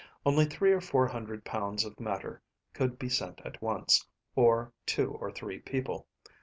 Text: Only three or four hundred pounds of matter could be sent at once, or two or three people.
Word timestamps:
Only 0.25 0.45
three 0.45 0.71
or 0.71 0.81
four 0.81 1.05
hundred 1.05 1.45
pounds 1.45 1.85
of 1.85 1.99
matter 1.99 2.41
could 2.73 2.97
be 2.97 3.07
sent 3.07 3.39
at 3.45 3.61
once, 3.61 4.03
or 4.35 4.73
two 4.87 5.11
or 5.21 5.29
three 5.29 5.59
people. 5.59 6.07